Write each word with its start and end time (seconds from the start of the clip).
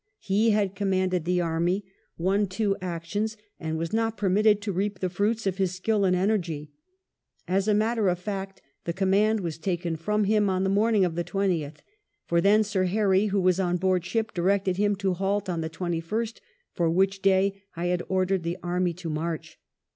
He 0.17 0.49
had 0.49 0.73
commanded 0.73 1.25
the 1.25 1.41
army, 1.41 1.85
won 2.17 2.47
two 2.47 2.75
actions, 2.81 3.37
and 3.59 3.77
was 3.77 3.93
not 3.93 4.17
permitted 4.17 4.59
to 4.63 4.71
reap 4.71 4.97
the 4.97 5.11
fruits 5.11 5.45
of 5.45 5.59
his 5.59 5.75
skill 5.75 6.05
and 6.05 6.15
energy. 6.15 6.71
As 7.47 7.67
a 7.67 7.75
matter 7.75 8.09
of 8.09 8.17
fact 8.17 8.63
the 8.85 8.93
command 8.93 9.41
was 9.41 9.59
taken 9.59 9.95
from 9.95 10.23
him 10.23 10.49
on 10.49 10.63
the 10.63 10.71
morning 10.71 11.05
of 11.05 11.13
the 11.13 11.23
20th, 11.23 11.81
for 12.25 12.41
then 12.41 12.63
Sir 12.63 12.85
Harry, 12.85 13.27
who 13.27 13.39
was 13.41 13.59
on 13.59 13.77
board 13.77 14.03
ship, 14.03 14.33
directed 14.33 14.77
him 14.77 14.95
to 14.95 15.13
halt 15.13 15.47
on 15.47 15.61
the 15.61 15.69
21st, 15.69 16.39
"for 16.73 16.89
which 16.89 17.21
day 17.21 17.61
I 17.75 17.85
had 17.85 18.01
ordered 18.09 18.41
the 18.41 18.57
army 18.63 18.93
to 18.93 19.07
march." 19.11 19.59